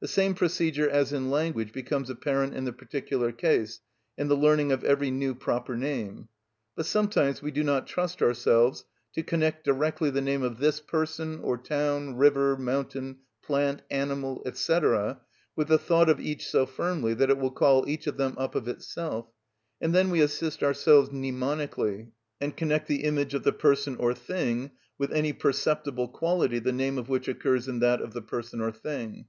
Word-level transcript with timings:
The 0.00 0.08
same 0.08 0.32
procedure 0.32 0.88
as 0.88 1.12
in 1.12 1.30
language 1.30 1.72
becomes 1.74 2.08
apparent 2.08 2.54
in 2.54 2.64
the 2.64 2.72
particular 2.72 3.32
case, 3.32 3.82
in 4.16 4.28
the 4.28 4.34
learning 4.34 4.72
of 4.72 4.82
every 4.82 5.10
new 5.10 5.34
proper 5.34 5.76
name. 5.76 6.28
But 6.74 6.86
sometimes 6.86 7.42
we 7.42 7.50
do 7.50 7.62
not 7.62 7.86
trust 7.86 8.22
ourselves 8.22 8.86
to 9.12 9.22
connect 9.22 9.64
directly 9.64 10.08
the 10.08 10.22
name 10.22 10.42
of 10.42 10.56
this 10.56 10.80
person, 10.80 11.40
or 11.40 11.58
town, 11.58 12.16
river, 12.16 12.56
mountain, 12.56 13.18
plant, 13.42 13.82
animal, 13.90 14.42
&c., 14.50 14.78
with 15.54 15.68
the 15.68 15.76
thought 15.78 16.08
of 16.08 16.18
each 16.18 16.46
so 16.46 16.64
firmly 16.64 17.12
that 17.12 17.28
it 17.28 17.36
will 17.36 17.50
call 17.50 17.86
each 17.86 18.06
of 18.06 18.16
them 18.16 18.36
up 18.38 18.54
of 18.54 18.68
itself; 18.68 19.26
and 19.82 19.94
then 19.94 20.08
we 20.08 20.22
assist 20.22 20.62
ourselves 20.62 21.10
mnemonically, 21.10 22.08
and 22.40 22.56
connect 22.56 22.88
the 22.88 23.04
image 23.04 23.34
of 23.34 23.42
the 23.42 23.52
person 23.52 23.96
or 23.96 24.14
thing 24.14 24.70
with 24.96 25.12
any 25.12 25.34
perceptible 25.34 26.08
quality 26.08 26.58
the 26.58 26.72
name 26.72 26.96
of 26.96 27.10
which 27.10 27.28
occurs 27.28 27.68
in 27.68 27.80
that 27.80 28.00
of 28.00 28.14
the 28.14 28.22
person 28.22 28.62
or 28.62 28.72
thing. 28.72 29.26